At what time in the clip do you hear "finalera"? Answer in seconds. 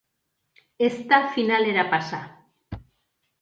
1.35-1.85